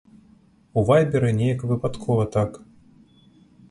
У 0.79 0.85
вайберы 0.87 1.29
неяк 1.43 1.61
выпадкова 1.75 2.29
так. 2.39 2.63